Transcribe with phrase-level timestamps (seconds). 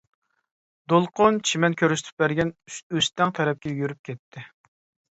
[0.93, 4.51] دولقۇن چىمەن كۆرسىتىپ بەرگەن ئۆستەڭ تەرەپكە يۈرۈپ كەتتى.